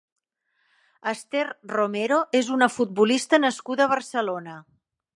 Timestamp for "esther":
1.11-1.43